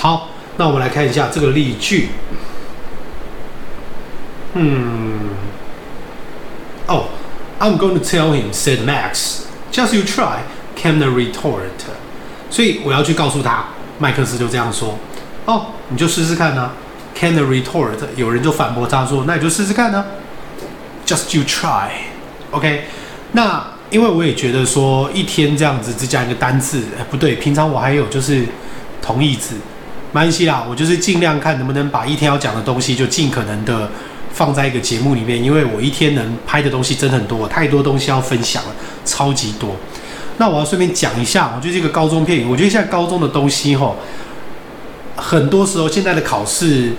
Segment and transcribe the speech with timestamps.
[0.00, 2.10] 好，那我们来看一下这个例句。
[4.54, 5.30] 嗯，
[6.86, 7.06] 哦
[7.58, 9.44] ，I'm going to tell him, said Max.
[9.72, 10.40] Just you try,
[10.76, 11.70] came the retort.
[12.50, 13.64] 所以我要去告诉他，
[13.98, 14.98] 麦克斯就这样说。
[15.46, 16.70] 哦，你就试试看呢、
[17.14, 20.04] Can the retort，有人就反驳他说，那你就试试看呢、
[21.06, 21.88] Just you try.
[22.50, 22.84] OK，
[23.32, 23.72] 那。
[23.92, 28.46] 因为我也觉得说一天这样子只讲一个单字，哎，不对，平常我还有就是
[29.02, 29.54] 同义字，
[30.12, 33.90] 没关系啦，我就是尽量看能不能把一天要讲的东西就尽可能的
[34.32, 38.70] 放在一个节目里面，因为我一天能拍的东西真的很多，太多东西要分享了，
[39.04, 39.76] 超级多。
[40.38, 43.96] 那我要顺便讲一下，我觉得这个高中片，我觉得现在高中的东西吼，
[45.14, 46.92] 很多时候现在的考试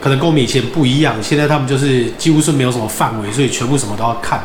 [0.00, 4.42] 可能跟我们以前不一样，现在他们就是几乎是没有什么范围，所以全部什么都要看。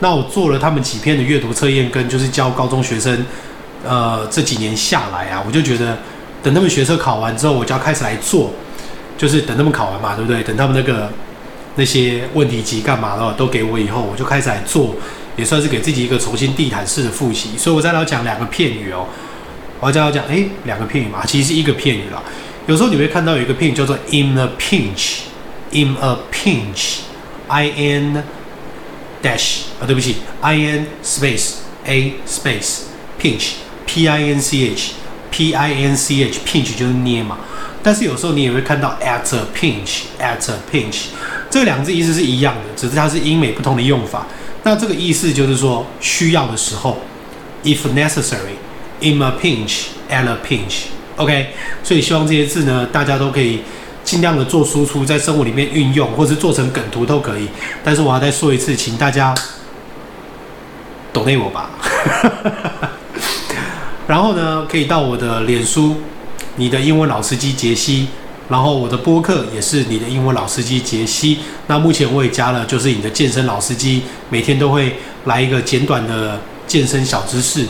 [0.00, 3.24] 那我做了他们几篇的阅读测验，跟就是教高中学生，
[3.82, 5.96] 呃，这几年下来啊，我就觉得，
[6.42, 8.50] 等他们学测考完之后，我就要开始来做，
[9.16, 10.42] 就是等他们考完嘛，对不对？
[10.42, 11.10] 等他们那个
[11.76, 14.94] 那些问题集干嘛的都给我以后，我就开始来做，
[15.34, 17.56] 也算是给自己一个重新地毯式的复习。
[17.56, 19.06] 所以我再来讲两个片语哦，
[19.80, 22.22] 我要再来讲，诶，两个片语嘛，其实是一个片语啦。
[22.66, 28.22] 有时候你会看到有一个片语叫做 in a pinch，in a pinch，I N。
[29.26, 31.54] Dash 啊，对不起，i n space
[31.84, 32.82] a space
[33.20, 33.54] pinch
[33.86, 34.92] p i n c h
[35.30, 37.38] p i n c h pinch 就是捏嘛。
[37.82, 41.06] 但是有时候你也会看到 at a pinch at a pinch
[41.50, 44.26] 这两个字意思是一样的，只是它是英美不同的用法。
[44.62, 46.98] 那这个意思就是说需要的时候
[47.64, 48.56] ，if necessary
[49.00, 51.48] in a pinch at a pinch OK。
[51.82, 53.60] 所以希望这些字呢，大家都可以。
[54.06, 57.48] 尽量的做输出，在生活里面运用，或是做成梗图都可以。
[57.82, 59.34] 但是我要再说一次，请大家
[61.12, 61.70] donate 我吧。
[64.06, 65.96] 然后呢，可以到我的脸书，
[66.54, 68.06] 你的英文老司机杰西。
[68.48, 71.40] 然后我的播客也是你的英文老司机杰西。
[71.66, 77.66] 那目前我也加了，就是你的健身老司机，每天都会来一个简短的健身小知识。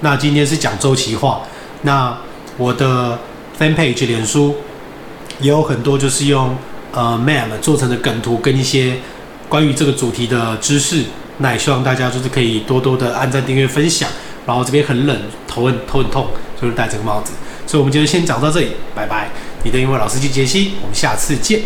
[0.00, 1.42] 那今天是讲周期化。
[1.82, 2.16] 那
[2.56, 3.18] 我的
[3.60, 4.56] fan page 脸书。
[5.40, 6.56] 也有很多就是用
[6.92, 8.96] 呃 mam 做成的梗图跟一些
[9.48, 11.04] 关于这个主题的知识，
[11.38, 14.08] 那也希望大家就是可以多多的按赞、订阅、分享。
[14.46, 16.28] 然后这边很冷，头很头很痛，
[16.60, 17.32] 就是戴这个帽子。
[17.66, 19.28] 所以我们今天先讲到这里，拜拜。
[19.64, 21.60] 你的英文老师季杰西，我们下次见。